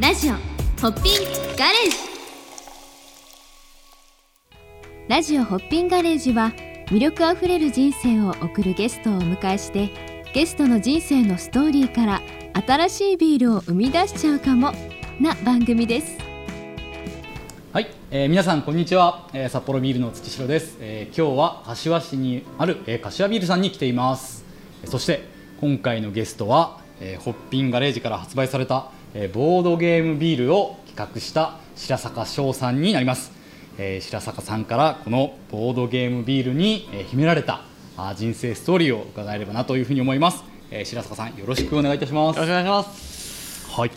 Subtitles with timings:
[0.00, 0.38] ラジオホ
[0.88, 1.14] ッピン
[1.58, 1.96] ガレージ。
[5.10, 6.54] ラジオホッピンガレージは
[6.86, 9.90] 魅力あふれる人生を送るゲストをお迎えして
[10.32, 12.22] ゲストの人生のストーリーから
[12.66, 14.72] 新しいビールを生み出しちゃうかも
[15.20, 16.16] な番組です。
[17.70, 24.46] はい、えー、皆さんこんにちは、えー、札幌ビールの土城です、えー、今日は柏市にある、えー、柏ビールさんに来ています。
[24.86, 25.28] そして
[25.60, 33.32] 今回のゲストは、えー、ホッピンガレージから発売された、えー、ボードゲームビールを企画した白坂翔さんになります、
[33.78, 37.62] えー、白坂さんからこのボードゲームビールに、えー、秘められた
[37.96, 42.36] あ人生ストーリーを伺えればなというふうに思います、えー、白坂さんよろしくお願いいたします。
[42.36, 43.70] よろしくお願いします。
[43.70, 43.90] はい。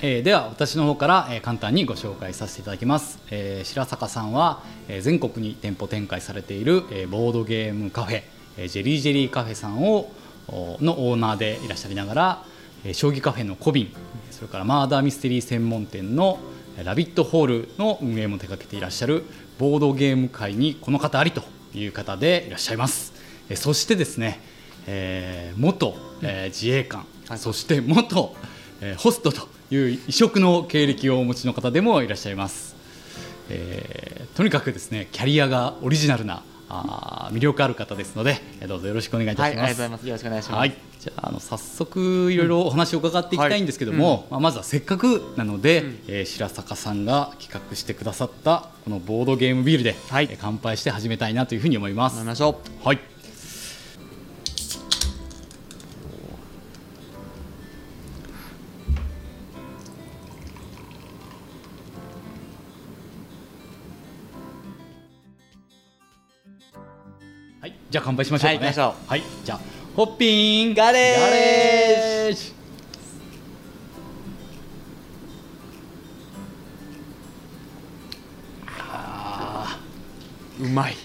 [0.00, 8.22] えー、では私の方から、えー、簡単にご紹介させていただきます、えー、白坂さんは、えー、全国に店舗展開されている、えー、ボードゲームカフェ、
[8.58, 10.10] えー、ジェリージェリーカフェさんを
[10.48, 12.57] のオーナーでいらっしゃりながら、えー、
[12.92, 13.92] 将棋カフェのコビン
[14.30, 16.38] それからマーダーミステリー専門店の
[16.84, 19.24] ラビットホールの運営も手掛けていらっしゃる
[19.58, 21.42] ボードゲーム界にこの方ありと
[21.74, 23.12] いう方でいらっしゃいます、
[23.48, 24.40] えー、そしてですね、
[24.86, 28.36] えー、元、えー、自衛官、はい、そして 元、
[28.80, 32.76] えー、ホストという異色の経歴をお持ちの方でもいらっしゃいます、
[33.50, 40.06] えー、とにかくですねキャリアがオリジナルなあ魅力ある方ですのでどうぞよろしくお願いいたします、はい、ありがとうございます。
[40.06, 44.10] よろしくお願いします、はい、じゃああの早速いろいろお話を伺っていきたいんですけども、うん。
[44.10, 44.18] はい。
[44.18, 52.24] うん、まあ、まずはせっかくなので、うん、えー、白坂さんが企画してくださったこのボードゲームビールで、はい、えー、乾杯して始めたいなというふうに思います。
[52.24, 52.98] はい
[67.60, 68.66] はい、じゃあ乾杯しましょうかね。
[68.68, 69.60] はい、はい、じゃあ
[69.96, 71.20] ホッピンガレージ。
[71.20, 72.52] ガレージ。
[78.78, 79.76] あ
[80.60, 80.92] うまい。
[80.92, 80.96] い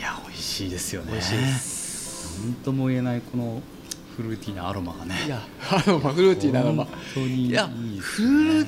[0.00, 1.12] や美味しいですよね。
[1.12, 2.40] 美味しいです。
[2.44, 3.62] 何とも言えないこの
[4.16, 5.14] フルーティーなアロマがね。
[5.26, 5.40] いや
[5.70, 6.86] アロマフルーティーなアロマ。
[6.86, 7.68] 本当にいい、や
[8.00, 8.66] フルー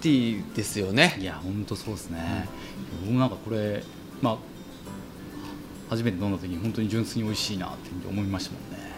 [0.00, 1.16] ティーですよね。
[1.20, 2.48] いや本当そうですね、
[3.06, 3.84] うん、なんかこれ
[4.20, 4.36] まあ
[5.90, 8.90] 初めて飲んだ時に本当に純粋に美味しいなって思いましたもんね。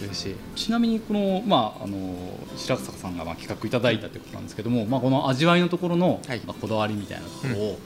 [0.00, 0.34] 嬉しい。
[0.56, 7.78] ちなみにこの,、まあ、あの白坂さんがまあ企画いただいたということなんですけども、まあ、この味わいのところの、はい、まあ、こだわりみたいなところを、うん、ちょっ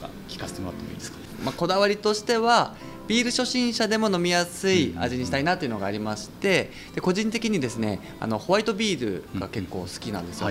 [0.00, 2.74] と聞かせてもらってもいいですか、まあ、こだわりとしては
[3.08, 10.50] ビール初心者でも飲みやすい味にしたいなというのがありましてで個人的にですねあのホワイトビールが結構好きなんですよ、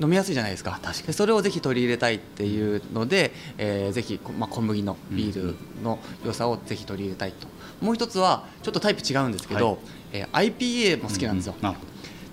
[0.00, 0.80] 飲みやすいじゃないですか。
[0.82, 7.46] 確かそれをぜひ取り入れたいっていうので、えー、ぜひ、まあ、小麦のビールの良さをぜひ取り入れたいと。
[7.84, 9.76] もう一つはちょっとタイプ違うんですけど、はい。
[10.12, 11.76] えー、IPA も好きなんですよ、うんうん、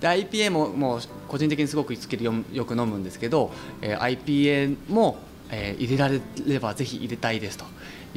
[0.00, 3.50] で IPA ももう個人的にすごく好きでよよく飲むんですけど、
[3.82, 5.18] えー、IPA も、
[5.50, 7.64] えー、入れられればぜひ入れたいですと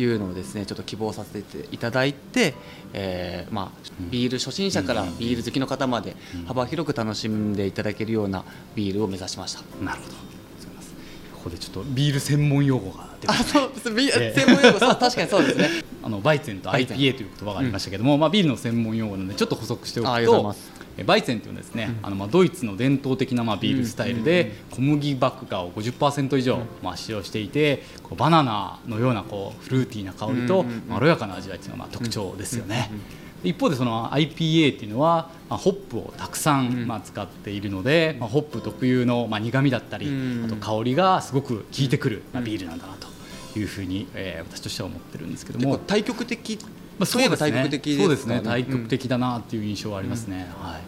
[0.01, 2.53] いうのをですねちょっと希望させていただいて、
[2.93, 6.15] えーまあ、ビール初心者からビール好きの方まで
[6.47, 8.43] 幅広く楽しんでいただけるような
[8.75, 9.61] ビールを目指しました。
[9.83, 10.29] なるほど。
[11.39, 14.79] ここでちょっとビール専門用語が出ました、ね、あそうビール専門用語。
[14.79, 15.69] そう確かにそうですね。
[16.03, 20.55] あのバイゼンと IPA という言葉がありましたけども、うん、まあ、ビールの専門用語なのでちょっと補足しておくと
[21.03, 32.91] バイゼンというですね、うん、あのまあドイツの伝統的なまあビールスタイルで小麦麦芽を50%以上まあ使用していてこうバナナのようなこうフルーティーな香りとまろやかな味わいというのがまあ特徴ですよね。
[33.43, 40.11] 一方でその IPA っていうのは、まあ、ホップをたくさん、まあ、使っているので、まあ、ホップ特有の、まあ、苦みだったり、
[40.45, 43.07] あと香りがすごく効いてくる、まあ、ビールなんだなと
[43.57, 45.77] いうふうに、えー、私としては思ってるんですけども。
[45.77, 46.59] 対極的
[46.99, 48.41] まあ、そういえば対極的そうですね。
[48.43, 50.81] 対極的だなっていう印象はありますね、うん、はい。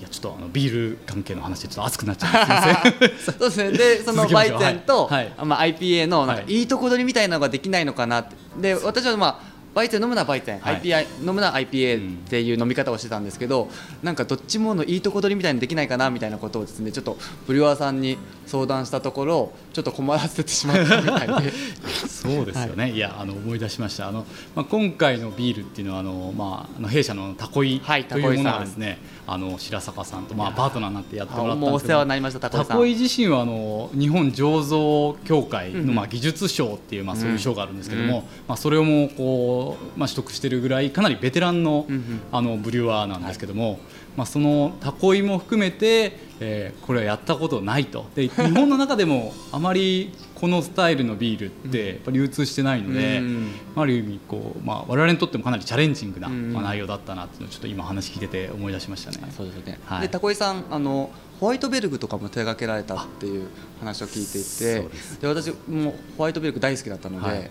[0.00, 3.78] いやちょっとあのビール関係の話でちょっと熱くなっちゃ いますそうですね。
[3.78, 5.24] で そのバイゼンと、はい。
[5.24, 6.62] はい、まあ、IPA のなんかい。
[6.62, 8.36] いとこ取りみたいなのができないのかなって。
[8.60, 13.70] で私はまあバイゼン飲むなバイゼン、はい、IPA 飲むな IPA っていう飲み方をしてたんですけど、うん、
[14.02, 17.16] なんかどっちものいいとこ取りみたいにできないかなみたいなことをですねちょっと
[17.46, 18.18] ブリュワーさんに
[18.48, 21.52] 相談したところちょっと困らせてしまったみたいで。
[22.08, 24.08] そうですよね、はい、いやあの思い出しました。
[24.08, 24.24] あの、
[24.56, 31.76] まあ、今回のビールっていうのはあの、まあ、あの弊社のタコイというものはですね、あの白坂さんと、まあ、パートナーになってやってもらったんですけど。
[31.76, 41.86] お世話になりましたタコイ自身はあの日本醸造協会の、まあ、技術賞っていう、まあ、そういう賞があるんですけども、うん、まあ、それをもこう、まあ、取得しているぐらいかなりベテランの,、
[42.32, 43.78] あのブリュワーなんですけども、
[44.18, 48.04] まあ、そのタコイも含めて、えー、これはやったことないと。
[48.16, 59.18] で日本の中でも あまりこのスタイルのビールってやっぱ流通してないので、うん、ある意味こう、まあ、我々にとってもかなりチャレンジングな、まあ、内容だったなっていうのをちょっと今話聞いてて思い出しましたね。
[59.36, 63.46] そうですね、はい、でタコイさんあのホワイトベルグとかも手掛けられたっていう
[63.78, 64.88] 話を聞いていて
[65.20, 67.48] で私もホワイトベルグ大好きだったので、はい、あの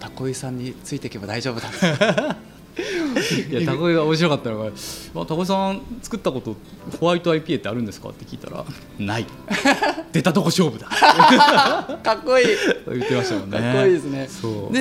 [0.00, 2.36] タコイさんについていけば大丈夫だ
[3.50, 4.70] いやタコイが面白かったのが
[5.26, 6.56] 「タコさん作ったこと
[6.98, 8.64] ホワイト IPA ってあるんですか?」って聞いたら
[8.98, 9.26] 「ない。
[10.12, 10.86] 出たとこ勝負だ」
[12.02, 12.46] かっこいい。
[12.88, 13.58] 言ってましたもんね。
[13.58, 14.28] かっこいいですね。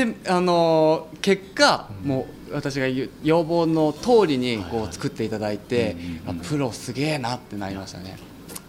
[0.06, 2.88] であのー、結果、うん、もう私が
[3.24, 8.18] 要望の通りにこう作っていただいて、はいはい、プロすげえなってなりましたね。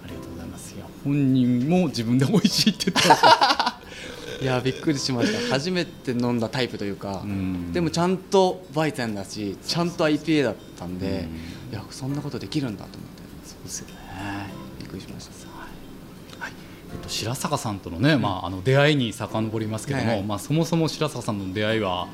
[0.04, 0.74] ありがとうございます。
[1.04, 3.71] 本人も自分で美味しいって言ってました
[4.40, 5.52] いやびっくりしました。
[5.52, 7.22] 初めて飲んだタイプというか、
[7.72, 11.28] でもちゃんとバイゼンだしちゃんと IPA だったんで、
[11.70, 13.22] いやそんなことできるんだと思って。
[13.44, 13.94] そうですよね。
[14.78, 15.48] びっくりしました、
[16.40, 16.52] はい。
[16.92, 22.08] えっと、白坂さんとのね、まあ、あの出会いに遡りますけども、はいはい、まあ、そもそも白坂さんの出会いは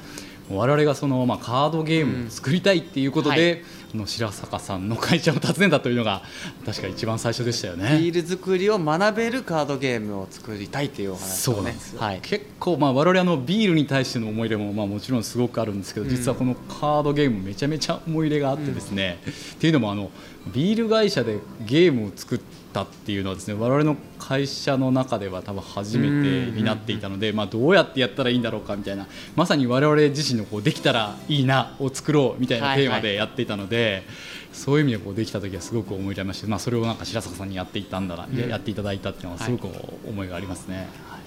[0.51, 3.59] 我々がその、まあ、カードゲームを作りたいっていうことで、うん。
[3.59, 3.79] はい。
[3.95, 6.23] の白坂さんの会社を訪ねたというのが
[6.67, 7.99] 確か一番最初でしたよね。
[7.99, 20.11] ビール作りを学べるカードゲームを作りたいというお話、ね、そうなんですよ、はい、結構まあ我々あのビールに対しての思い入れもまあもちろんすごくあるんですけど、実はこのカードゲームめちゃめちゃ思い入れがあってですね、うん、っていうのもあの
[20.53, 22.39] ビール会社でゲームを作っ
[22.79, 33.77] たっていうのはですね我々の会社の中では多分初めてになっていたので、まあ、どうやってやったらいいんだろうかみたいなまさに我々自身のこうできたらいいなを作ろうみたいなテーマでやっていたので。
[33.77, 34.03] はいはい
[34.51, 39.69] そういう意味でこうできた時はすごく思い入れまして、まあ、それをなんか白坂さんにやっていったんだな、うん、やっていただいたっていうのはすごく
[40.09, 40.89] 思いがありますね。
[41.09, 41.19] は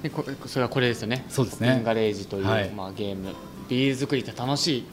[0.00, 1.24] い、でこそれはこれですよね。
[1.28, 1.82] そうですね。
[1.84, 3.32] ガレージという、はい、まあゲーム
[3.68, 4.84] ビール作りって楽しい。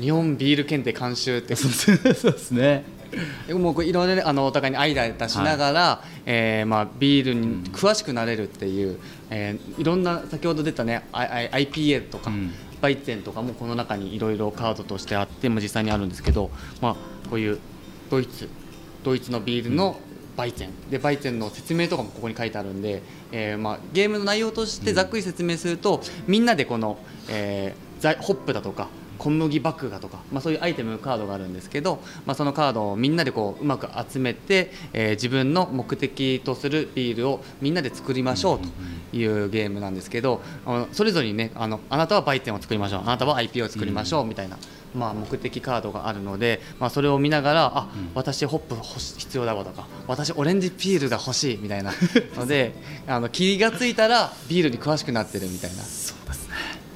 [0.00, 2.84] 日本ビール検定監修ってそうですね。
[3.54, 8.98] もういろいろあのお互いに間出しながら、はい、えー、まあビールに詳しくなれるっていう、うん、
[9.30, 16.50] えー、いろんな先ほど出たね IPA とか、うん、バイゼンとかもこの中にいろいろカードとしてあっても実際にあるんですけど、
[16.80, 16.96] まあ、
[17.28, 17.58] こういう
[18.10, 18.48] ドイツ
[19.02, 20.00] ドイツのビールの
[20.36, 20.90] バイゼン。
[20.90, 23.02] でバイゼンの説明とかもここに書いてあるんで、
[23.32, 26.98] えー、まあゲームの内容としてざっくり説明すると、みんなでこの、
[27.28, 38.60] えー、ホップだとか小麦バッグがとか、まあ、そういうアイテムカードがあるんですけど、まあ、そのカードをみんなでこううまく集めて、えー、自分の目的とするビールをみんなで作りましょう
[39.12, 40.40] というゲームなんですけど
[40.92, 44.56] それぞれにねあのあなたは売店を作りましょうあなたは IP を作りましょうみたいな。
[44.94, 51.92] まあ、目的カードがあるので、まあ、それを見ながらあ、私ホップ必要だわとか私オレンジピールが欲しいみたいな
[52.34, 52.74] ので
[53.06, 55.82] あの気が付いたらビールに詳しくなってるみたいな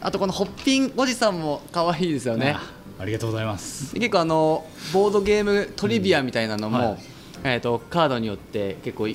[0.03, 2.57] あとこのホッピンおじさんも可愛いですよね。
[2.99, 3.95] ありがとうございます。
[3.95, 6.99] 結構あのボードゲームトリビアみたいなのも、うんはい、
[7.45, 9.09] えーと、カードによって結構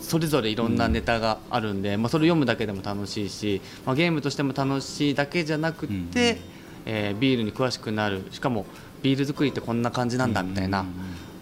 [0.00, 6.38] それぞれいろんなネタがあるんで、うん、まあ、それを読むだけでも楽しいし、まあ、ゲームとしても楽しいだけじゃなくて、うん、
[6.86, 8.24] えー、ビールに詳しくなる。
[8.32, 8.66] しかも
[9.02, 10.84] ビール作りってこんな感じなんだみたいな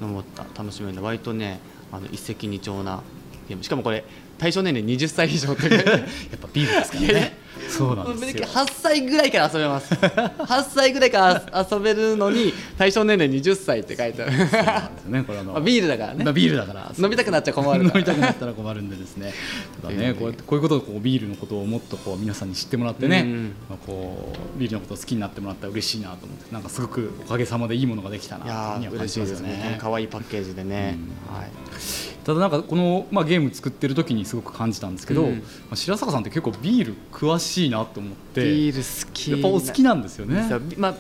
[0.00, 0.24] のも
[0.56, 1.60] 楽しめるの割とね
[1.92, 3.02] あの一石二鳥な
[3.48, 3.64] ゲーム。
[3.64, 4.04] しかもこれ
[4.40, 5.84] 対象年齢20歳以上という。
[5.86, 7.36] やっぱビールですからね。
[7.68, 8.46] そうなんですよ。
[8.46, 9.92] 8歳ぐらいから遊べます。
[9.94, 11.18] 8歳ぐらいか
[11.52, 14.32] ら遊べるのに対象年齢20歳って書いてある。
[14.32, 15.60] そうなんですねこれあの。
[15.60, 16.32] ビールだからね。
[16.32, 16.90] ビールだから。
[16.98, 19.34] 飲みたくなっちゃ困る飲みたくなったら困るんでですね。
[19.82, 23.24] ただねこうこういうことこうビールのことをもっとこう皆さんに知ってもらってね、
[23.68, 29.76] まあ、こうビールのことを好きになってもらったら嬉しいなと思ってなんかすごくおかげさまでいいものができたなというふうには感じますよね。
[29.78, 30.96] 可愛いパッケージでね、
[31.28, 40.94] はいただなんかこの、まあ、ゲーム作ってる時にすごく感じたんですけど、うん、まあ、白坂さんって結構ビール詳しいなと思ってビール好きやっぱお好きなんですよね、まあ、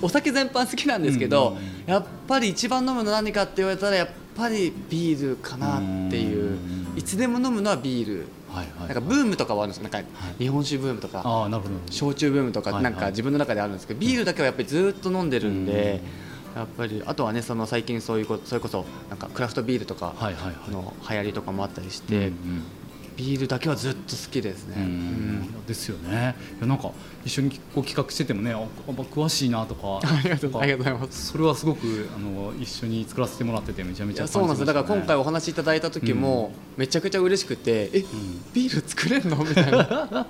[0.00, 6.58] お酒全般好きなんですけど、やっぱり一番飲むの何かって言われたらやっぱりビールかなっていう。
[6.96, 8.26] いつでも飲むのはビール。
[8.48, 10.02] はいはい、なんかブームとかはあるんですなんか
[10.38, 11.22] 日本酒ブームとか、
[11.88, 16.00] 焼酎ブームとかなんか自分の中であるんですけど、ビールだけはやっぱりずっと飲んでるんで、
[16.54, 20.14] やっぱりあとはねその最近そういうこそれこそなんかクラフトビールとか
[20.70, 22.32] の流行りとかもあったりして、
[23.20, 24.76] ビールだけはずっと好きですね。
[24.78, 26.34] うん、ですよね。
[26.58, 26.90] いやなんか
[27.22, 31.26] 一緒にこう企画しててもね、あ詳しいなとか、ありがとうございます。
[31.26, 34.64] それはすごくあの一緒に作らせてもらっててめちゃめちゃ、ね、そうなんです。
[34.66, 39.36] だから今回お話しいただいた時も、めちゃくちゃ嬉しくて、え、うん、ビール作れるの？
[39.36, 40.26] みたいな。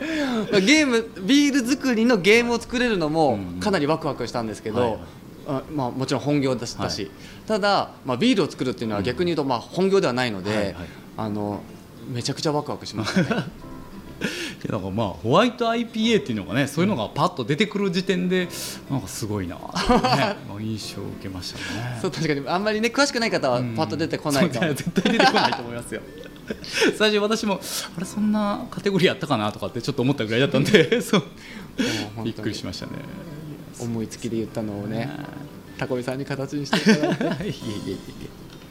[0.60, 4.80] ゲームビール作りのゲームを作れるのもかなりワクワクしたんですけど。
[4.80, 5.00] はいはい
[5.50, 7.10] あまあ、もちろん本業だし、はい、
[7.46, 10.74] ただ、まあ、ビールを作るっていうのは逆に言うと、まあ、本業ではないので、はいはい、
[11.16, 11.60] あの
[12.08, 13.44] めちゃくちゃワクワクしましたね。
[14.62, 18.48] だからまあホワイト IPA っていうのがねそういうのがパッと出てくる時点で
[18.90, 21.98] なんかすごいな、ね、 まあ印象を受けましたね。
[22.02, 26.02] そう確かにあんまりね詳しくない方はパッと出てこないかも、うん絶対出てこないと思いますよ。
[26.98, 27.60] 最初私も
[27.96, 31.22] あれそんなカテゴリーあったかなとかってちょっと思ったぐらいだったんでそう
[32.24, 32.92] びっくりしましたね。
[33.80, 35.08] 思いつきで言ったのをね
[35.78, 37.44] タコミさんに形にしていただいて。
[37.44, 37.54] いえい
[37.86, 37.96] えいえい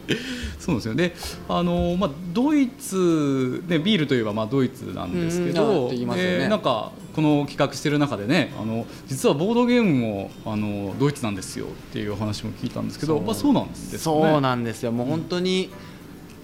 [0.10, 0.16] え。
[0.60, 1.14] そうですよね。
[1.48, 5.58] あのまあドイツねビールといえばまあドイツなんですけうん。
[5.58, 6.38] あど、って言いますよね。
[6.40, 13.26] でなんかこの企画してる中でね、あの実はボードゲームもあのドイツなんですよっていうお話も聞いたんですけど、そう。
[13.26, 14.00] まあそうなんですね。
[14.00, 14.92] そうなんですよ。
[14.92, 15.70] もう本当に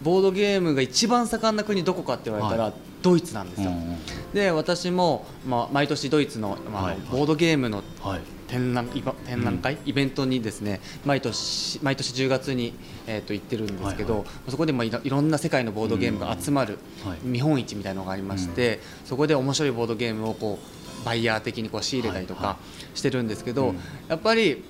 [0.03, 3.97] ボードゲームが一番盛んな国どこかって言われたら、はドイツなんですよ、うん。
[4.33, 7.01] で私も、まあ、毎年ドイツの、まあはいはい。
[7.11, 8.21] ボードゲームのはい。
[8.47, 12.73] 展覧展覧会、イベントにですね毎年毎年10月に、
[13.07, 16.79] えー、と行ってるんですけど、はいはそこでまあいろんな世界のボードゲームが集まる
[17.23, 22.57] 見本市みたいなのがありまして、そこで面白いボードゲームをこうバイヤー的にこう仕入れたりとか
[22.93, 23.79] してるんですけど、うん。
[24.07, 24.63] やっぱり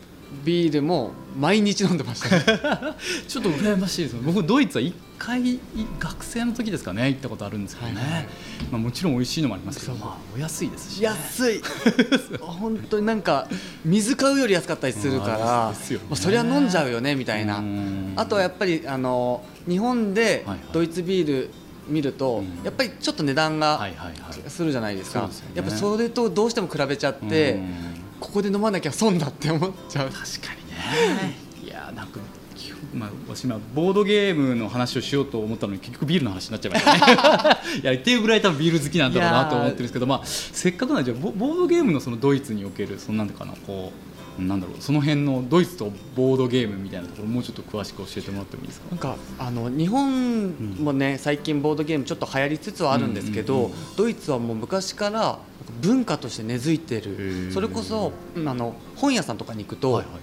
[0.43, 2.43] ビールも毎日飲んでましたね。
[3.27, 4.15] ちょっと羨ましいです。
[4.23, 5.59] 僕ドイツは1回
[5.99, 7.09] 学生の時ですかね。
[7.09, 8.27] 行ったことあるんですけどね、はいはい
[8.71, 11.61] まあ、もちろん美味しいのもありますけど、まあ、お安いですし、ね、安い。
[12.39, 13.47] 本当になんか
[13.83, 15.97] 水買うより安かったりするから、ね。
[16.07, 17.59] もうそりゃ飲んじゃうよねみたいな。
[17.59, 18.13] うん。
[18.15, 20.67] あとはやっぱりあの日本ではいはい。
[20.71, 21.49] ドイツビール
[21.87, 22.63] 見ると、うん。
[22.63, 24.49] やっぱりちょっと値段がはいはいはい。
[24.49, 27.94] するじゃないですか、やっぱそれとどうしても比べちゃって、うん
[28.25, 30.09] ここで飲まなきゃ損だって思っちゃう。
[30.09, 31.35] 確かにね。
[31.63, 32.19] いやなんか
[32.55, 37.57] 基本まあ、私今ボードゲームの話をしようと思ったのに結局ビールの話になっちゃいましたね。
[37.83, 43.91] いやっていうぐらい多分ビール好きなんだろうなと思ってるんですけど、まあ、せっかくなんでじゃあボボードゲームのそのドイツにおけるそのなんかなこ
[44.39, 48.87] うなんだろうその辺のドイツとボードゲームみたいなところもうちょっと詳しく教えてもらってもいいですか？
[48.91, 55.39] なんかあの日本もね、最近ボードゲームちょっと流行りつつはあるんですけど、ドイツはもう昔から
[55.81, 57.53] 文化として根付いてへるー。
[57.53, 60.13] それこそうんあの本屋さんとかに行くと、はいはい。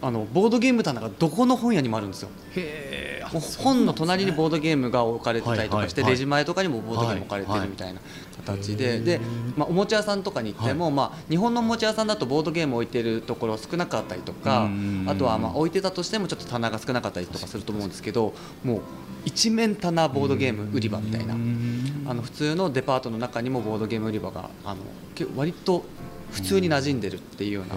[0.00, 2.28] あのボードゲーム棚がどこの本屋にもあるんですよ
[3.58, 8.00] 本の隣にボードゲームが置かれてたりとかして、レジ前とかにもボードゲーム置かれてるみたいな
[8.44, 9.20] 形で、で、
[9.56, 15.06] まあ、おもちゃ屋さんとかに行っても、まあ、日本のおもちゃ屋さんだとボードゲーム置いてるところ少なかったりとかうん。
[15.08, 18.80] あとはまあ置いてたとしてもちょっと棚が少なかったりとかすると思うんですけどもう
[19.24, 21.34] 一面棚ボードゲーム売り場みたいな。
[22.08, 24.80] あの普通のデパートの中にもボードゲーム売り場があの
[25.36, 25.84] 割と
[26.30, 27.74] 普通に馴染んでるっていうような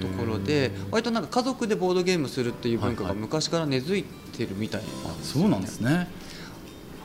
[0.00, 6.08] ところで割となんか家族でボードゲームするっていう文化が昔から根付いてるみたいなんですよそうなんですね。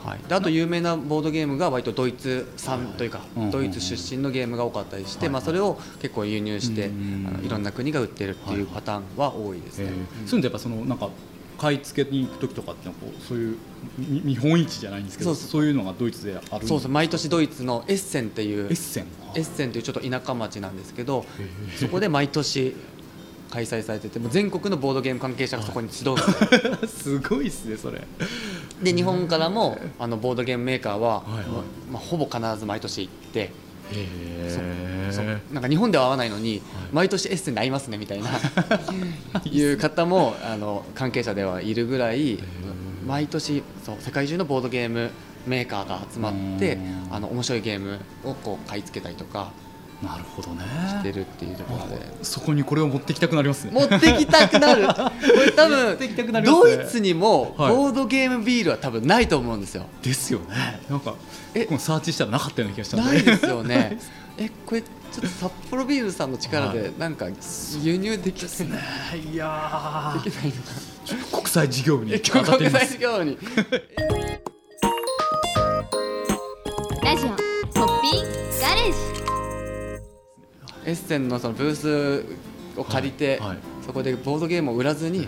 [0.04, 3.50] はい、であと有名なボードゲームが割とドイツ産というかうん。
[3.50, 9.86] ドイツ出身のゲームが多かったりして、はいまあ、それを結構輸入してうんあのいろんな国が売ってるっていうパターンは多いですね。
[9.86, 10.28] えー。
[10.28, 11.08] そういうのってやっぱそのなんか
[11.58, 13.56] 買い付けに行く時とかってこうそういう
[13.98, 15.50] み見本市じゃないんですけどそうそう。
[15.50, 18.24] そういうのがドイツであるそうそう毎年ドイツのエッセン。
[18.24, 21.24] っていうエッセンエッセンというちょっと田舎町なんですけど
[21.76, 22.74] そこで毎年
[23.50, 26.16] 開催されててもう全国のボードゲーム関係者がそこに集う。
[26.88, 28.02] すごいっすねそれ。
[28.82, 31.44] で日本からもあのボードゲームメーカーは、はいはい。
[31.92, 33.52] まあ、ほぼ必ず毎年行って。
[35.52, 36.62] なんか日本では会わないのに、
[36.92, 38.30] 毎年エッセンで会いますねみたいな
[39.44, 42.38] いう方もあの関係者ではいるぐらい
[43.06, 45.10] 毎年そう世界中のボードゲーム
[45.46, 47.08] メーカーが集まってうん。
[47.10, 49.52] あの面白いゲームをこう買い付けたりとか
[50.04, 50.64] なるほどね。
[50.88, 52.06] してるっていうところで。
[52.22, 53.72] そこにこれを持ってきたくなりますね。
[53.72, 54.86] 持ってきたくなる。
[54.94, 55.10] こ
[55.44, 56.42] れ多分ね。
[56.42, 57.74] ドイツにもはい。
[57.74, 59.86] ボードゲームビールは多分ないと思うんですよ。
[60.02, 60.80] ですよね。
[60.88, 61.14] なんか
[61.54, 63.98] えこのサーチしたらなかったような気がしたんないですよね。
[64.36, 67.26] えこれちょっと札幌ビールさんの力はでなんか
[67.82, 68.80] 輸入できないね
[69.32, 73.38] いやできないのかー国際事業部に国際事業に
[80.86, 82.24] エッセンのそのブース
[82.78, 83.58] を借りて、はいはい。
[83.86, 85.26] そこでボードゲームを売らずに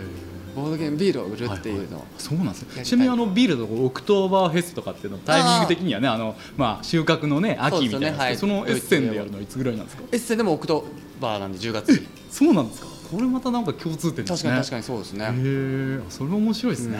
[0.55, 2.85] ボードゲームビールを売るっていうのを、そうなんですよやりたい。
[2.85, 8.17] ちなみにあのビールのオクトーバーフェスとかっていうのタイミング的にはねあの、まあ、収穫のね秋みたいなそね。
[8.17, 8.37] はい。
[8.37, 10.03] そのエッセンでやるのはいつぐらいなんですか？
[10.11, 10.85] エッセンでもオクト
[11.21, 12.07] バーなんで10月に。
[12.31, 12.87] そうなんですか？
[13.11, 14.49] これまたなんか共通点ですね。
[14.49, 16.97] 確かに確かにそうですね、へえそれ面白いですね、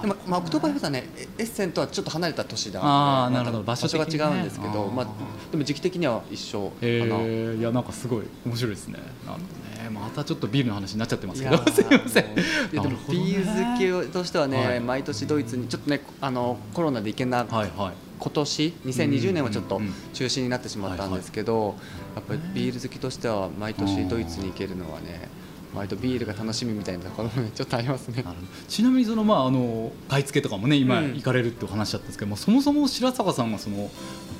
[0.00, 3.62] でも、まあ、オクトーバーフェスはねエエッセンとはちょっと離れた都市であーまたなるほど。
[3.64, 5.06] 場所が違うんですけどまあ、
[5.50, 8.98] でも時期的には一緒かな、へえいやなんかすごい面白いですね。
[9.26, 12.24] なるほどねまたちょっとビールの話になっちゃってますいけやど すいません。
[12.24, 12.28] い
[12.72, 14.80] やでもビール好きとしてはね、はい。
[14.80, 17.92] 毎年ドイツにちょっとねあのコロナで行けなはいはい。
[18.20, 19.80] 今年2020年はちょっと
[20.12, 21.74] 中止になってしまったんですけど、
[22.14, 25.28] やっぱりビール好きとしては毎年ドイツに行けるのはね
[25.74, 28.24] 割とビールが楽しみみたいなところもねちょっとありますね。
[28.68, 31.14] ちなみにそのまああの買い付けとかもね今うん。
[31.14, 33.90] 行かれるってお話だったんですけども、そもそも白坂さんがその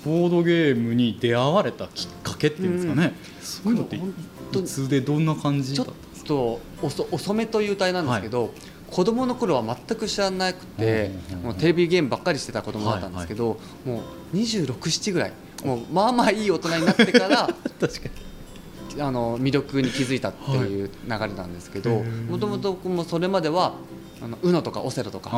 [0.05, 6.29] ボードゲームに出会われたきっかけっていうんですかね、そういうのっていつでどんな感じちょっだったんですか？
[6.29, 8.53] と遅遅めという体なんですけど、
[8.91, 15.33] 子供の頃は全く知らなくてうんうんうんもうテレビゲームばっかりしてた子供だったんですけど、もう267ぐらい。
[15.65, 17.47] もうまあまあいい大人になってから
[17.79, 18.11] 確かに
[18.99, 23.75] あの魅力に気づいたっていう流れなんですけどもともとそれまでは
[24.23, 25.31] あの UNO とかオセロとか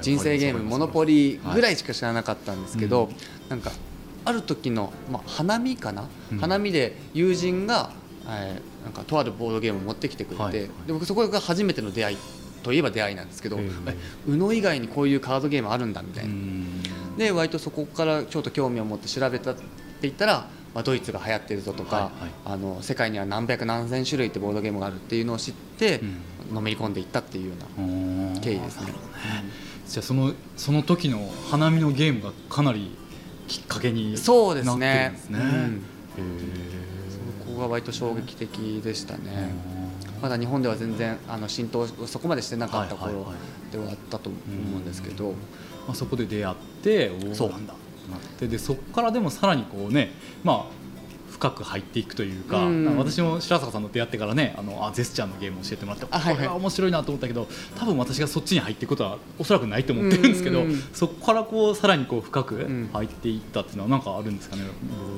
[0.00, 3.14] 人生ゲームモノポリぐらいしか知らなかったんですけど、はい。
[3.48, 3.70] なんか
[4.24, 6.38] ある時の、まあ、花見かな、うん。
[6.38, 7.92] 花見で友人が、
[8.26, 12.16] えーなんかとあるボードゲームを持ってきてくれて、で僕そこが初めての出会い
[12.62, 13.96] といえば出会いなんですけど、へーえ
[14.28, 16.30] UNO 以外にこういうカードゲームあるんだみたいな。
[16.30, 16.82] うん。
[17.16, 19.62] で割とそこからちょっと興味を持って調べたって
[20.02, 22.30] 言ったら、まあ、ドイツが流行ってるぞとか、はいはい。
[22.44, 26.00] あの世界には何百何千種類ってボードゲームがあるっていうのを知って、
[26.52, 28.92] のめり込んでいったっていうようなうん経緯ですね。
[29.86, 32.96] じゃあそのその時の花見のゲームがかなり
[33.46, 35.20] きっかけになってるんですそうですね。
[35.30, 35.38] ね。
[35.38, 35.84] うん。
[36.16, 39.54] へそこが割と衝撃的でしたーね。
[40.20, 43.26] まだ日本では全然あの浸透そこまでしてなかった頃
[43.70, 44.38] ではあったと思
[44.78, 45.32] うんですけど、
[45.86, 47.48] まあ、そこで出会っておそう。
[47.48, 47.74] おなんだ。
[47.74, 50.84] となってでそこからでもさらにこうねまあ
[51.34, 52.96] 深く入っていくというか、うん。
[52.96, 60.76] 私も白坂さんと出会ってからねあのあゼスチャーのゲームを教えてもらってこれは面白いなと思ったけど多分私がそっちに入っていくことはおそらくないと思ってるんですけど、うん。
[60.92, 62.88] そこからこうさらにこう深くん。
[62.92, 64.62] 入っていったっていうのは何かあるんですかね、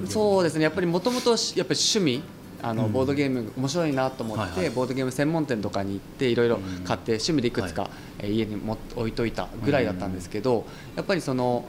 [0.06, 0.64] そううですね。
[0.64, 2.22] やっぱりもともとやっぱり趣味
[2.62, 2.92] あの、うん。
[2.92, 4.70] ボードゲーム面白いなと思って、はいはい。
[4.70, 7.90] ボードゲーム専門店とかに行っていろいろ買って、趣味でいくつか、
[8.22, 10.64] 家にも置いといたぐらいだったんですけど、
[10.96, 11.64] やっぱりその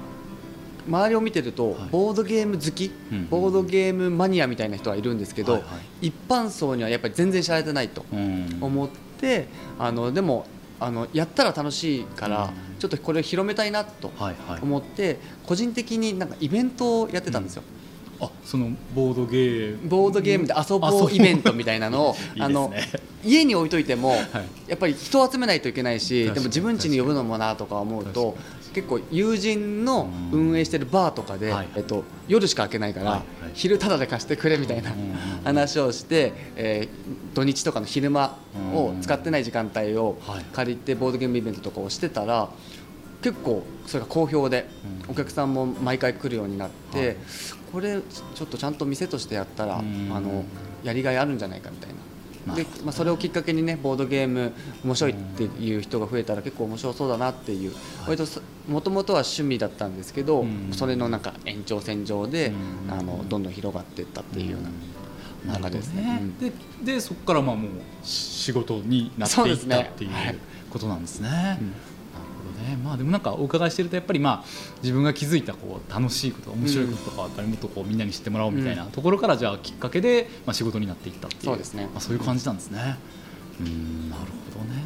[0.88, 1.90] 周りを見てると、はい。
[1.92, 5.64] ボードゲーム好き、うんボードゲームマニアみたいな人はいるんですけど、
[6.02, 8.58] 一般層にはやっぱり全然知られてないとうん。
[8.62, 8.90] 思っ
[9.20, 9.48] て、
[9.80, 10.46] あのでも
[10.80, 12.80] あのやったら楽しいから、うん。
[12.80, 14.12] ちょっとこれを広めたいなと
[14.62, 17.64] 思って、個人的になんかイベントをやってたんですよ。
[18.20, 19.90] あそのボードゲーム。
[19.90, 22.74] ボードゲームで遊ぼううイベントみたいなのをね あの
[23.24, 24.20] 家に置いといても、はい。
[24.68, 28.36] やっぱり人を集めないといけないしでも自分家に呼ぶのもなとか思うと
[28.78, 31.68] 結構友人のうん運営してるバーとかで、はい。
[31.78, 33.24] えっと、夜しか開けないから、
[33.56, 34.92] 昼タダで貸してくれみたいな
[35.44, 38.38] 話をして、えー土日とかの昼間
[38.74, 40.44] を使ってない時間帯をはい。
[40.54, 42.50] 借りてボードゲームイベントとかをしてたら
[43.24, 44.68] 結構それが好評で
[45.08, 45.12] うん。
[45.12, 47.18] お客さんも毎回来るようになって、はい。
[47.72, 48.00] これ
[48.36, 50.12] ちょっとちゃんと店としてやったら、うん。
[50.16, 50.46] あの
[50.84, 51.96] やりがいあるんじゃないかみたいな。
[52.56, 57.74] でまあ、それをきっかけにねボードゲーム面白いっていう人が増えたら結構面白そうだなっていう。
[58.08, 58.26] 割と
[58.68, 60.70] もともとは趣味だったんですけど、うん。
[60.72, 62.54] それのなんか延長線上で、
[62.86, 62.92] うん。
[62.94, 64.58] あのどんどん広がっていったっていうよ
[65.46, 65.94] うな中です。
[65.94, 66.02] ね。
[66.42, 66.52] ね
[66.84, 67.72] ででそこからまあもう
[68.06, 68.10] し
[68.48, 69.76] 仕事になっていっそうですね。
[69.76, 70.38] たっていうはい。
[70.70, 71.30] ことなんですね。
[71.30, 71.34] うん。
[71.36, 71.97] なるほど
[72.68, 72.78] ね。
[72.84, 74.46] まあでもなんかお伺いしてるとやっぱりまあ
[74.82, 82.98] 自分が気づいたこう楽しいこと面白いこととかやっぱりもっとこうみんなに知ってもらおうみたいなうんところからじゃあきっかけでまあ仕事になっていったっていうそうですねまあそういう感じなんですね。
[83.60, 84.22] うんなる
[84.54, 84.82] ほどね。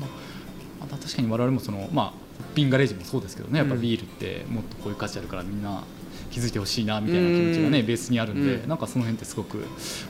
[0.00, 2.24] まあまあ確かに我々もそのまあ
[2.54, 5.82] ピンガレージもそうですけどねやっぱうんビールってもっとこういう価値あるからみんな
[6.30, 9.64] 気づいてほしいなみたいな気持ちがねうんベースにあるんで、うんなんかその辺ってすごくま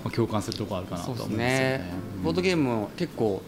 [0.06, 1.90] あ共感するところあるかなと思うんですよねね。
[2.22, 3.42] ボードゲームも結構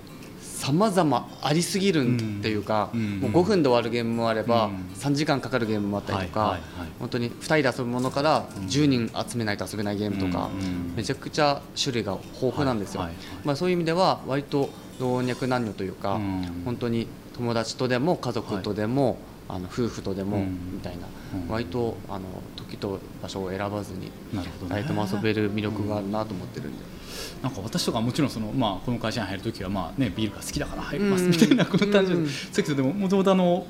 [0.56, 3.20] 様々ありすぎるんっていうか、うん。
[3.20, 4.74] もう5分で終わるゲームもあれば、うん。
[4.94, 6.88] 3時間かかるゲームもあったりとか、はいはいはい。
[6.98, 13.26] 本当に2人で遊ぶものから10人集めないと遊べないゲームとか、うんめちゃくちゃ種類が豊富なんですよ、はいはいはい。
[13.44, 16.62] まあ、そういう意味では割と老若男女というか、うん。
[16.64, 20.72] 本当に友達とでも家族とでも、あの夫婦とでもうん。
[20.74, 21.48] みたいな、うん。
[21.48, 22.24] 割とあの
[22.56, 24.10] 時と場所を選ばずに
[24.68, 26.78] 誰とも遊べる魅力があるなと思ってるんで。
[27.42, 31.30] なんか私とかもちろんその、まあ、この会社に入るときは、まあね、ビールが好きだから入りますうん。
[31.30, 32.28] みたいなこの単純うん。
[32.28, 33.66] さっきでももともとあの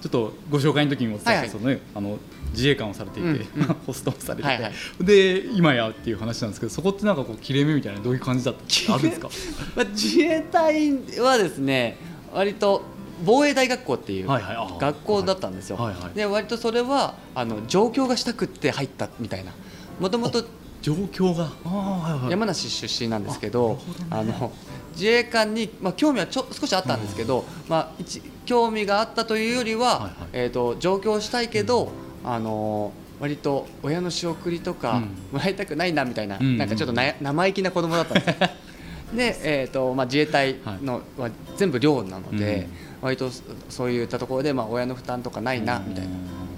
[0.00, 1.38] ちょっとご紹介の時にもお伝えした、はい。
[1.40, 2.18] はいそのね、あの
[2.52, 3.36] 自衛官をされていて、うん。
[3.36, 4.72] う んホストもされてて、はいはい。
[5.04, 9.28] で今やっていう話なんですけどそこってなんかこう切れ目みたいなどういう感じだったあるんですか？
[9.74, 11.96] まあ、自衛隊はですね
[12.32, 12.82] 割と
[13.24, 15.94] 防衛大学校っていう学校だったんですよ、はい。
[15.94, 19.52] はいで割とそれはあの上京がしたくって入ったみたいな。
[20.00, 20.44] もともと
[20.82, 21.50] 状況が。
[21.64, 22.30] あーはいはい。
[22.30, 23.78] 山梨出身なんですけどね。
[24.10, 24.52] あの
[24.92, 30.12] 自衛官に、まあ、興味はちょ少しあったんですけど、まあ、一興味があったというよりは、はいはい。
[30.32, 31.92] えー、と上京したいけど、
[32.24, 35.02] あの割と親の仕送りとかうん。
[35.32, 36.58] もらいたくないなみたいな,、うん。
[36.58, 38.48] なんかちょっとな生意気な子供だったんですよ。
[39.14, 42.68] で、えーとまあ、自衛隊のは全部寮なので、
[43.00, 46.10] 割とそそういったところで、まあ、親の負担とかないなみたいな。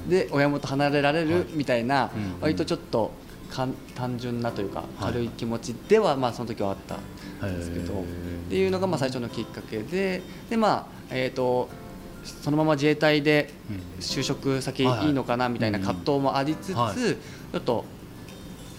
[0.08, 2.40] で親元離れられるみたいな、うん。
[2.40, 3.12] 割とちょっと
[3.50, 5.12] かん単純なというかはい。
[5.12, 6.76] 軽い気持ちではまあその時はあっ
[7.40, 8.04] たんですけど、っ
[8.48, 11.68] ていうのがまあ最初のきっかけででまあえっ、と
[12.24, 14.00] そのまま自衛隊でうん。
[14.00, 16.96] 就職先いはいのかなみたいな葛藤もありつつ、はい。
[16.96, 17.84] ちょっと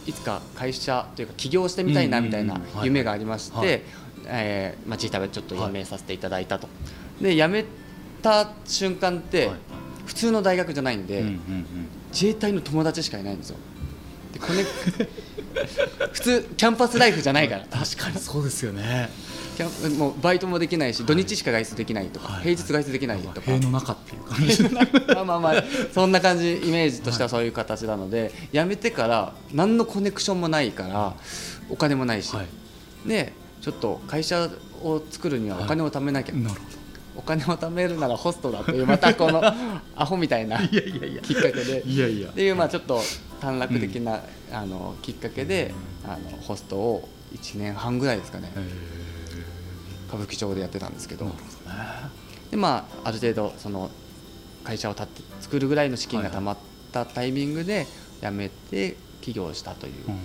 [0.06, 3.82] いつか会社というか起業してみたいなみたいな夢がありまして、はい。
[4.26, 6.68] えーまあ、自ちょっと辞めさせていただいたと。
[7.20, 7.66] で辞め
[8.22, 9.58] た瞬間って、はい。
[10.06, 11.24] 普通の大学じゃないんで、
[12.12, 13.58] 自衛隊の友達しかいないんですよ。
[14.34, 14.64] でこれ
[16.12, 17.66] 普通キャンパスライフじゃないから。
[17.66, 19.10] 確かにそうですよね
[19.56, 22.44] キャンもうバイトもできないし土日しか外出できないとか、はい。
[22.44, 24.70] 平日外出できないとか、塀の中っていう感じで
[25.16, 31.16] まあまあまあそんな感じイメージとしてはそういう形なので、辞めてから何のコネクションもないから
[31.70, 32.48] お金もないし、はい。
[33.08, 34.50] でちょっと会社
[34.82, 36.82] を作るにはお金を貯めなきゃ、なるほ
[37.16, 39.42] お金を貯めるならホストだというまたこの
[39.96, 41.84] アホみたいなきっかけで。
[41.86, 42.30] いやいや。
[42.30, 43.02] っていうまあちょっと
[43.42, 45.74] 短絡的な、あのきっかけで
[46.06, 48.52] あのホストを1年半ぐらいですかね。
[48.56, 49.11] へ
[50.12, 51.26] 歌舞伎町でやってたんですけど。
[51.26, 52.12] ーなるほどね。
[52.52, 53.90] でまあある程度その
[54.66, 56.58] 会社を立って作るぐらいの資金が貯まっ
[56.92, 57.88] たタイミングで
[58.22, 60.18] 辞めて起業したという、うん。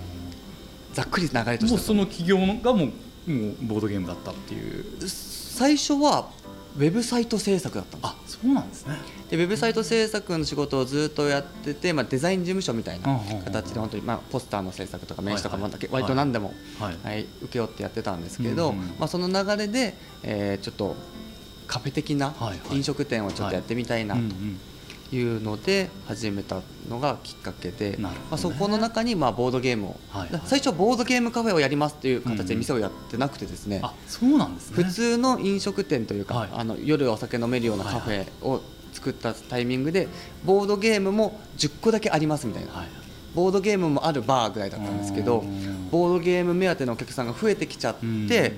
[0.93, 1.71] ざっくり流れとしては。
[1.71, 2.91] もうその企業がも
[3.27, 5.07] うもうボードゲームだったっていう。
[5.07, 6.29] 最初は
[6.77, 8.09] ウェブサイト制作だったんです。
[8.09, 8.95] あそうなんですね。
[9.29, 15.89] でウェブサイト制作の仕事をずっとやってて、まあ、デザイン事務所みたいな形で本当に、まあ、ポスターの制作とか名刺とかもはいはい。
[15.91, 16.97] 割と何でも、はい。
[17.03, 20.95] はい、請け負ってやってたんですけど、まあ、その流れで、えーちょっと
[21.67, 22.33] カフェ的な
[22.71, 24.21] 飲食店をちょっとやってみたいなと
[25.11, 27.97] いうので始めたのがきっかけで、ね。
[27.99, 30.41] まあ、そこの中にまあボードゲームを、はいはい。
[30.45, 34.83] 最初はボードゲームカフェをやりますという形でうんうん店をやってなくてですね、あそうなんですね。
[34.83, 36.49] 普通の飲食店というか、はい。
[36.53, 38.61] あの夜お酒飲めるようなカフェを
[38.93, 40.07] 作ったタイミングで
[40.43, 42.87] ボードゲームも10個だけありますみたいな、はい。
[43.35, 45.89] ボードゲームもあるバーぐらいだったんですけどうん。
[45.89, 47.95] ボードゲーム目当てのお客さんが増えてきちゃっ
[48.27, 48.53] て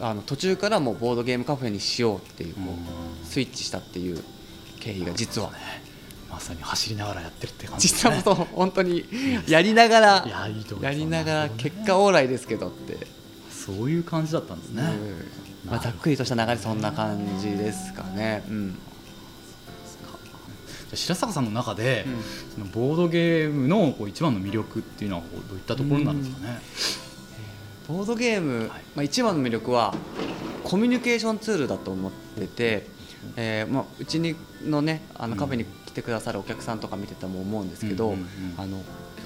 [0.00, 2.66] あの途中からもうボードゲームカフェにしようっていうこうん。
[2.68, 2.76] う
[3.24, 4.22] スイッチしたっていう
[4.80, 5.52] 経緯が実は
[6.30, 7.92] まさに走りながらやってるって感じね。
[7.92, 9.04] 実はそう本当に
[9.46, 13.06] やりながらいやりながら結果オーライですけどって。
[13.50, 15.70] そういう感じだったんですね、うん。
[15.70, 18.42] まあ、ざっくりとした流れそんな感じですかね。
[18.48, 18.78] うん。
[20.94, 22.22] 白坂さんの中で、うん。
[22.54, 26.58] そのボードゲームのこう一番の魅力っていうのはどういったところなんですかね、
[27.86, 29.94] ボードゲーム、まあ、一番の魅力は
[30.64, 32.86] コミュニケーションツールだと思ってて、
[33.36, 38.14] えーまあ、うちにのねあのカフェに来てくださるお客さんとか見てても思うんですけど、
[38.56, 38.82] あの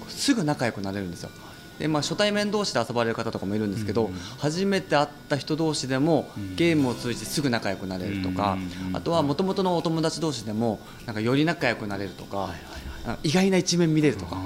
[0.09, 1.30] すぐ仲良くなれるんですよ。
[1.78, 8.57] でまあ、初対面同士で遊ばれる方とかもいるんですけど、初めて会った人同士でもうんゲームを通じてすぐ仲良くなれるとか、
[8.92, 12.50] あとはもともとのお友達同士でもなんかより仲良くなれるとか、
[13.24, 14.40] 意外な一面見れるとか、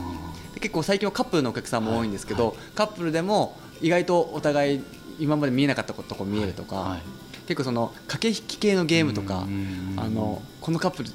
[0.60, 4.84] 結構最近はカップルのお客さんも多いんですけど、はカップルでも意外とお互い
[5.18, 7.02] 今まで見えなかったとこ見えるとか、はいはい
[7.48, 9.46] 結構その駆け引き系のゲームとか、
[9.96, 11.08] あのこのカップル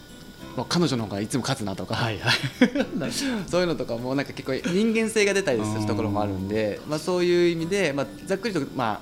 [0.55, 2.33] は彼女の方がいつも勝つなとか、はいはい。
[3.47, 9.01] そういうのとかもなんか結構人間性が出たりするところもあるんで、まあ、そういう意味で、まあ、ざっくりと、まあ、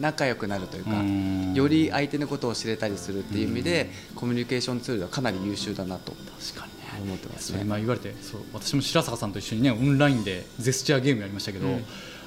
[0.00, 6.16] 仲良くなるというか、うんより相手のことを知れたりするっていう意味で、コミュニケーションツールはかなり優秀だなと。
[6.40, 6.82] 確かにね。
[7.04, 7.60] 思ってますね。
[7.62, 11.84] 今言われてそう私も白坂さんと一緒にねオンラインでジェスチャーゲームやりましたけど、うん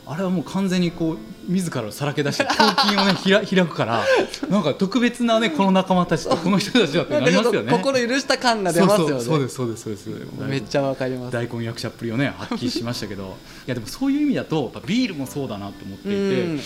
[0.08, 1.18] あれはもう完全にこう
[1.52, 4.06] 自らをさらけ出して胸筋をね ひら開くから
[4.50, 7.72] なんか特別なねこの仲間たちとこの人たちだってなりますよね。
[7.72, 9.24] 心許した感が出ますよね。
[9.24, 10.10] そうですそうですそうです
[10.48, 11.34] めっちゃわかります。
[11.34, 16.62] 大根役者っぷりをね発揮しましたけどいやでもそういう意味だとやっぱビールもそうだなと思っていて、うん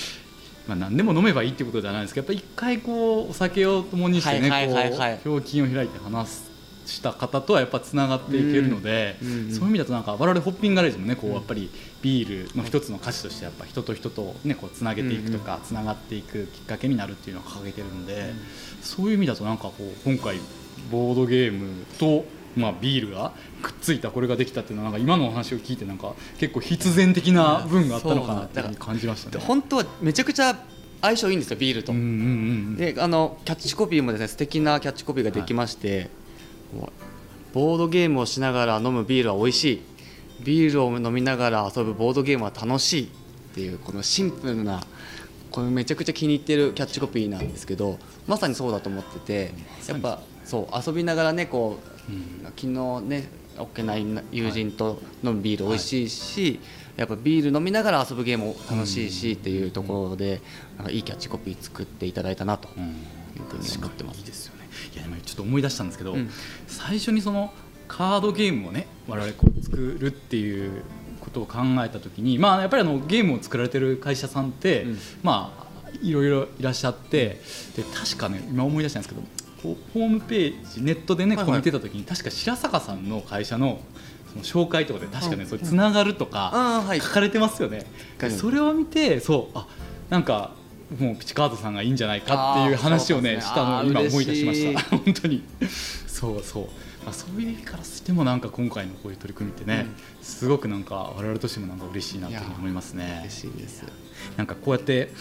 [0.68, 6.49] まあ、何でも飲めばいいってことじゃないですけどやっぱ一回こうお酒を共にしてね胸筋を開いて話す
[6.86, 11.70] した方とはやっぱつながっていけるので、うんうんうんそういう意味だとなんか我々ホッピングガレージもねこうやっぱり
[12.02, 18.34] ビールの一つの価値としてやっぱ人と人とねこうつなげていくとかつながっていくきっかけになるっていうのを掲げてるんで、
[18.82, 20.40] そういう意味だとなんかこう今回
[20.92, 29.44] ボードゲームとまあ、ビールがくっついたこれができたっていうのはなんか今のお話を聞いてなんか結構必然的な部分があったのかなって感じましたね。
[29.46, 30.56] 本当はめちゃくちゃ
[31.02, 31.92] 相性いいんですよビールと。
[31.92, 32.76] うんうんうん。
[32.76, 36.10] であのキャッチコピーもですね素敵なキャッチコピーができまして、
[37.54, 39.82] ボードゲームをしながら飲むビールは美味しい。
[40.44, 43.04] ビールを飲みながら遊ぶボードゲームは楽しい。
[43.06, 43.08] っ
[43.56, 44.82] ていうこのシンプルな
[45.52, 49.52] これめちゃくちゃ気に入ってるキャッチコピーなんですけどまさにそうだと思ってて
[49.88, 51.80] やっぱそう遊びながらねこ
[52.10, 52.44] う、うん。
[52.56, 56.60] 昨日ねおっけない友人と飲むビール美味しいし、
[56.96, 60.42] やっぱビール飲みながら遊ぶゲームも楽しいしっていうところで
[60.78, 62.94] なんかいいキャッチコピー作っていただいたなとうんいう
[63.50, 64.20] ふうに思ってます。
[64.20, 64.24] いい。
[64.24, 64.59] ですよね
[64.94, 66.30] いやでもちょっと思い出したんですけど、うん。
[66.68, 67.54] 最初にその
[67.88, 70.84] カードゲームをね我々こう作るっていう
[71.20, 75.00] ことを考えた時に、まあ、やっぱりあのゲームを作られてる会社さんって、うん。
[75.24, 75.70] まあ
[76.02, 77.42] いろいろいらっしゃって
[77.76, 79.28] で確かね今思い出したんですけど
[79.62, 81.60] こうホームページネットでねこはいはい。
[81.60, 83.82] う見てた時に確か白坂さんの会社の
[84.32, 87.80] その紹介とかで確かねうんそれつながるとか書かれてますよね。
[87.80, 89.68] 確かにそれを見てそうあ
[90.10, 90.52] なんか
[90.98, 94.80] もうピチカートさんがいいんじゃないかっていう話をねあーしたのを今思い出しました。
[94.98, 95.44] 本当に。
[96.08, 96.64] そうそう、
[97.06, 99.86] まあ、そういう意味からしてもなんか今回のこういう取り組みってね、
[100.22, 103.20] すごくなんか我々としてもなんか嬉しいなと思いますね。
[103.24, 103.84] 嬉しいです。
[104.36, 105.12] なんかこうやって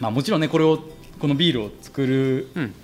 [0.00, 0.82] まあもちろんねこれを
[1.18, 2.74] このビールを作るうん。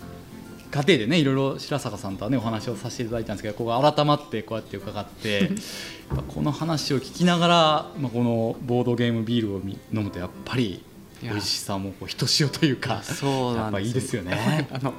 [0.70, 5.50] 過程でねいろいろ白坂さんとはねお話をさせていただいたんですけどここ改まってこうやって伺って
[6.32, 7.54] この話を聞きながら、
[7.98, 10.84] まあ、このボードゲームビールをみ飲むとやっぱり
[11.22, 14.68] 美味しさもこうひとしおというかそうなんですやっぱいいですよね。
[14.72, 14.94] あの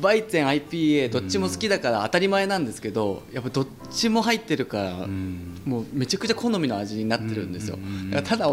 [0.00, 5.62] バイツェン IPA どっちも好きだから当たり前なんですけどやっぱどっちも入ってるから、うん。
[5.64, 7.78] もうめちゃくちゃ好みの味になってるんですよ、
[8.24, 8.48] ただ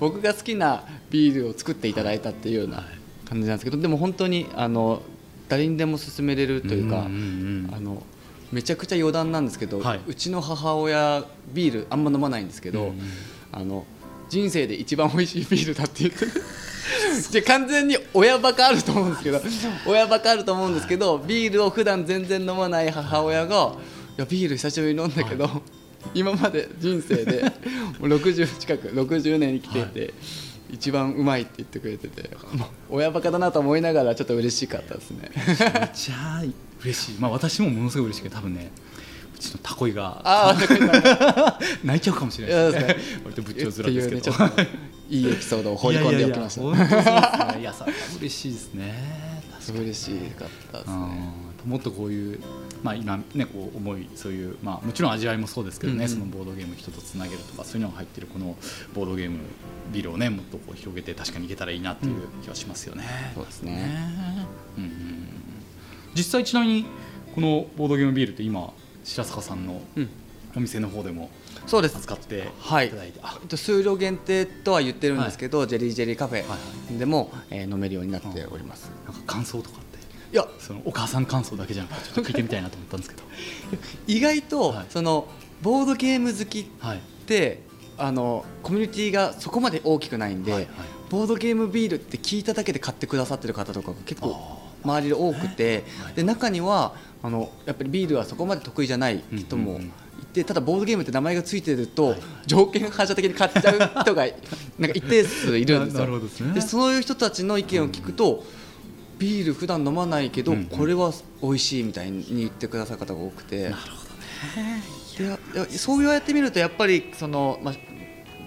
[0.00, 2.84] 僕が好きなビールを作っていただいたっていうような
[3.26, 5.02] 感じなんですけどでも本当にあの
[5.48, 8.02] 誰にでも勧めれるというか、あの
[8.52, 10.00] めちゃくちゃ余談なんですけど、はい。
[10.06, 11.24] うちの母親
[11.54, 12.92] ビールあんま飲まないんですけど、
[13.52, 13.86] あの
[14.28, 16.32] 人生で一番美味しいビールだって言ってる。
[17.32, 19.40] で完全に親バカあると思うんですけど
[19.86, 23.74] 親バカあると思うんですけどビールを普段全然飲まない母親が
[24.16, 25.62] 「いやビール久しぶりに飲んだけど、
[26.14, 27.42] 今まで人生で
[28.00, 30.14] もう60近く60年生きていて、
[30.70, 32.28] 一番うまいって言ってくれてて
[32.90, 35.30] 親バカだなと思いながらちょっと嬉しかったですね。
[35.34, 36.42] めっちゃ
[36.82, 38.70] 嬉しい、まあ、私もものすごい嬉しいけど多分ね
[39.38, 40.20] うちのタコイが
[41.84, 42.96] 泣いちゃうかもしれないですね。
[43.24, 44.62] 割と仏頂っていうね面ですけど
[45.08, 47.56] いいエピソードを放り込んでおきました。
[47.58, 47.74] いやい
[48.18, 49.38] 嬉しいですね。
[49.72, 50.96] 嬉しかったですね。
[51.64, 51.70] うん。
[51.70, 52.40] もっとこういう、
[52.82, 56.08] まあ、今ねこう思いそういう、まあ、もちろん味わいもそうですけどね、うんうん。
[56.08, 58.56] そのボードゲーム人とつなげるとかそういうのが入ってるこの
[58.94, 59.38] ボードゲーム
[59.92, 63.04] ビルをねもっとこう広げて確かにいけたらいいなっていう気はしますよね。
[63.34, 63.72] そうですね。
[63.72, 64.46] ね。
[64.78, 65.28] うんうん。
[66.14, 66.86] 実際ちなみに
[67.34, 68.72] このボードゲームビールって今
[69.04, 70.08] 白坂さんのうん。
[70.56, 71.30] お店の方でも
[71.66, 71.96] そうです。
[71.98, 72.88] 扱っていはい。
[72.90, 73.38] ただいて、あ。
[73.40, 78.90] えっと数量限定とは言ってるんですけど、ジェリージェリーカフはいェでも、えー飲めるようになっております。
[79.04, 79.98] なんか感想とかって？
[80.32, 80.48] いや。
[80.58, 83.22] そのお母さん感想だけじゃなくてちょっと聞いてみたいなと思ったんですけど。
[84.08, 84.86] 意外と、はい。
[84.88, 85.28] その
[85.62, 87.00] ボードゲーム好きっはい。
[87.26, 87.62] て
[87.98, 90.70] あのコミュニティがそこまで大きくないんで、はいはい。
[91.10, 94.34] ボードゲームビールって聞いただけで買ってくださってる方とかが結構
[94.64, 104.26] あ周りで多くて、はいで中にはあのやっぱりビールはそこまで得意じゃない人もいて、ただボードゲームって名前がついてると、はい条件反射的に買っちゃう人が
[104.78, 105.98] なんか一定数いるんです
[106.42, 106.54] よ。
[106.54, 108.44] でそういう人たちの意見を聞くと、
[109.18, 111.12] ビール普段飲まないけど、これは
[111.42, 113.72] 美味しいみたいに言ってくださる方が多くて。
[115.76, 117.74] そう言われてみるとやっぱりその、まあ、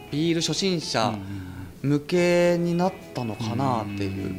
[0.10, 1.13] ビール初心者
[1.82, 4.36] 向けになったのかなっていう、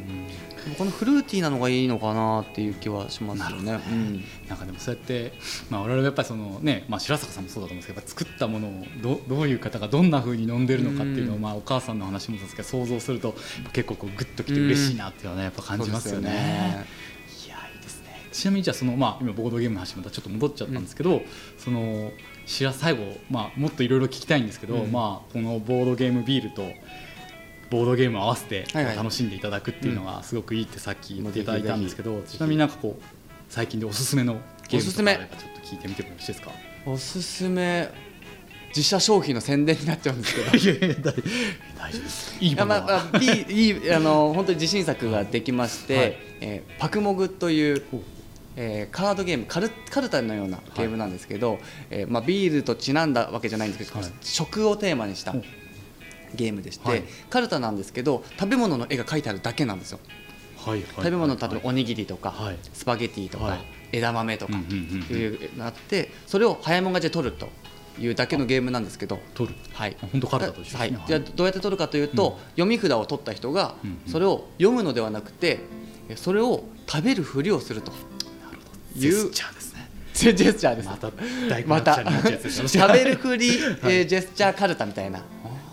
[0.77, 3.79] このフルーティーなのがいいのかなっていう気はしますよね。
[3.89, 5.33] うんなんかでもそうやって、
[5.69, 8.71] まあ、我々はやっぱりその、ねまあ、白坂さんもそうだと思うんですけど作ったものを
[9.01, 11.41] どどういう方がどんな風に飲んでるのかっていうのを、うん。
[11.41, 13.35] まあ、お母さんの話もそうですけど想像すると
[13.73, 16.29] 結構こうグッときて嬉しいなっていうのはねやっぱ感じますよね。
[17.45, 18.27] いやいいですね。
[18.31, 21.21] ちなみにじゃあその、まあ、今ボードゲームの話またちょっと戻っちゃったんですけど、
[21.57, 22.11] その
[22.45, 24.91] 白最後、まあ、もっといろいろ聞きたいんですけど、うん。
[24.91, 26.63] まあ、このボードゲームビールと
[27.73, 28.95] ボードゲームを合わせてはいはい。
[28.95, 33.03] 楽しんでいただくっていうのがすごくいいってさっき言っていただいたんですけど、ちなみになんかこう
[33.49, 34.33] 最近でおすすめの
[34.69, 36.51] ゲームとかあればちょっと聞いてみてもよろしいですか？
[36.85, 37.89] おすすめ
[38.69, 41.01] 自社商品の宣伝になっちゃうんですけど。
[41.01, 41.13] 大
[41.77, 42.37] 大丈夫です。
[42.39, 46.17] いいものは、まあまあ、いいいいあの本当に自信作ができまして、はい。
[46.41, 47.83] えーパクモグという
[48.55, 51.59] えーカードゲームカルカルタのようなゲームなんですけど、
[51.89, 54.11] えーまあ、ビールとちなんだわけじゃないんですけど、はい。
[54.21, 55.33] 食をテーマにした
[56.35, 57.03] ゲームでして、はい。
[57.29, 59.99] カルタなんですけど食べ物の絵が描いてあるだけなんですよ、
[60.57, 62.57] はいはい食べ物の例えばおはいにぎりとか、はい。
[62.73, 63.61] スパゲティとか、はい。
[63.91, 67.47] 枝豆とかいうのがあってそれを早いもん勝ちで取ると
[67.99, 69.19] いうだけのゲームなんですけど。
[69.35, 69.55] 取る。
[69.73, 69.97] はい。
[70.01, 71.01] あ本当カルタとはいはい。
[71.05, 72.39] じゃあどうやって取るかというと、うん。
[72.51, 73.75] 読み札を取った人が
[74.07, 75.59] それを読むのではなくて
[76.09, 77.91] えそれを食べるふりをすると。
[78.95, 79.89] ジいうェスチャーですね。
[80.13, 80.87] ジェスチャーです。
[80.87, 81.11] また
[81.65, 82.03] また
[82.67, 83.49] 食べるふり、
[83.83, 85.23] えージェスチャーカルタみたいな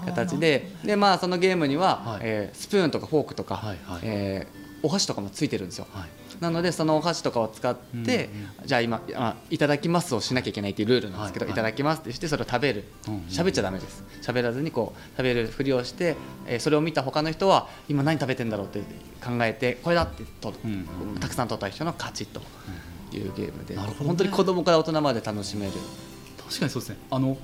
[0.04, 2.20] 形でで、まあ、そのゲームには、はい。
[2.22, 5.86] えースプーンとかフォークとか、はいはいえーお箸とかもついてるんですよ。
[5.92, 6.08] はい。
[6.40, 8.30] なのでそのお箸とかを使って、
[8.64, 12.84] じゃあ今あいただきますをしなきゃいけないっていうルールなんですけど、はいいただきますってしてそれを食べる。
[13.08, 14.02] うんうん喋っちゃダメです。
[14.22, 18.80] 喋らずにこう食べるふりをして、えーそれを見た他の人は今何食べてんだろうって
[19.22, 22.40] 考えてこれだって取る、うんうんたくさん取った人の勝ちと
[23.12, 23.82] いうゲームで、ね。
[23.98, 25.72] 本当に子供から大人まで楽しめる。
[26.38, 26.96] 確かにそうですね。
[27.10, 27.36] あの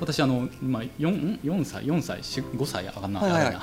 [0.00, 3.54] 私あの今四四歳四歳し五歳あかんな、はいはいはい。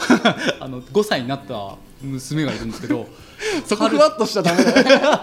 [0.60, 3.08] あ の五歳になった娘がいるんですけど
[3.65, 5.22] そこふわっとしたダメだよ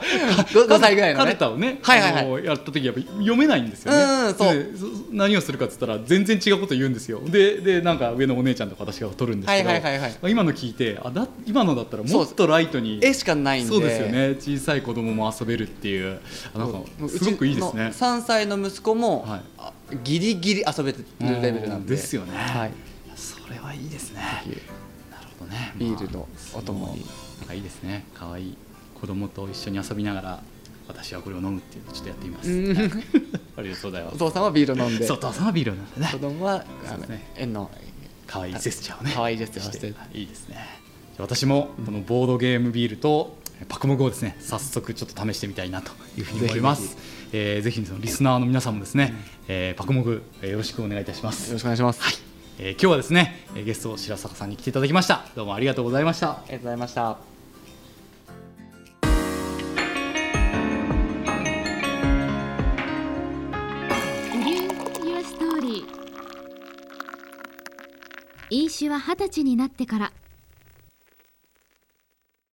[0.52, 1.24] 5, 歳ぐらいのね。
[1.24, 2.44] カルタをね、はいはいはい。
[2.44, 3.98] やった時やっぱ読めないんですよね。
[3.98, 4.54] うんそう。
[4.54, 7.20] でそ何をするかっつったら全然違うこと言うんですよ。
[7.24, 10.10] ででなんか上のお姉ちゃんとか私が取るんですけど、はいはいはいはい。
[10.10, 13.72] まあ今の聞いてあだ今のだったらもっとライトに絵しかないんで。
[13.72, 14.36] そうですよね。
[14.38, 16.18] 小さい子供も遊べるっていう。
[16.54, 17.88] あなんかすごくいいですね。
[17.88, 19.40] うちの3歳の息子も、はい。
[19.58, 21.94] あギリギリ遊べてるレベルなんで。
[21.94, 22.36] ですよね。
[22.36, 22.72] はい、
[23.16, 24.20] それはいいですね。
[25.10, 25.72] なるほどね。
[25.76, 27.04] ビールのお供に。
[27.38, 28.04] なんかいいですね。
[28.14, 28.56] 可愛い
[29.00, 30.42] 子供と一緒に遊びながら
[30.88, 32.50] 私はこれを飲むっていうのをちょっとやってみます。
[32.50, 32.76] うん。
[33.56, 34.14] ありがとうございます。
[34.14, 35.06] お父さんはビール飲んで。
[35.06, 36.08] そうお父さんはビールなんでね。
[36.12, 37.70] 子供はあのね円の
[38.26, 39.12] 可愛いジェスチャーをね。
[39.14, 40.18] 可愛いジェスチャーをして。
[40.18, 40.56] いいですね。
[41.18, 44.36] 私もこのボードゲームビールとパクモグをですね。
[44.40, 46.96] 早速ちょっと試してみたいなというふうに思います
[47.32, 49.14] えーぜひそのリスナーの皆さんもですね、
[49.48, 51.48] えーパクモグ、えーよろしくお願いいたします。
[51.48, 52.22] よろしくお願いします、
[52.58, 55.24] えー今日はですねえーゲスト白坂さんに来ていただきました。
[55.36, 56.30] どうもありがとうございました。
[56.30, 57.18] ありがとうございました。
[68.52, 70.12] 飲酒は二十歳になってから